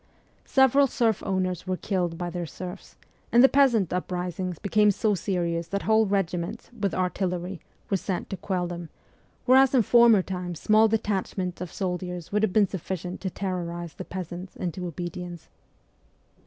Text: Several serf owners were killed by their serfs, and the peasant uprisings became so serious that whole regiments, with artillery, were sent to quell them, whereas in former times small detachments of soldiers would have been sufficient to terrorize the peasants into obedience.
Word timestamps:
Several 0.47 0.87
serf 0.87 1.21
owners 1.23 1.67
were 1.67 1.77
killed 1.77 2.17
by 2.17 2.31
their 2.31 2.47
serfs, 2.47 2.95
and 3.31 3.43
the 3.43 3.47
peasant 3.47 3.93
uprisings 3.93 4.57
became 4.57 4.89
so 4.89 5.13
serious 5.13 5.67
that 5.67 5.83
whole 5.83 6.07
regiments, 6.07 6.71
with 6.75 6.95
artillery, 6.95 7.59
were 7.87 7.97
sent 7.97 8.27
to 8.31 8.37
quell 8.37 8.65
them, 8.65 8.89
whereas 9.45 9.75
in 9.75 9.83
former 9.83 10.23
times 10.23 10.59
small 10.59 10.87
detachments 10.87 11.61
of 11.61 11.71
soldiers 11.71 12.31
would 12.31 12.41
have 12.41 12.51
been 12.51 12.67
sufficient 12.67 13.21
to 13.21 13.29
terrorize 13.29 13.93
the 13.93 14.03
peasants 14.03 14.55
into 14.55 14.87
obedience. 14.87 15.49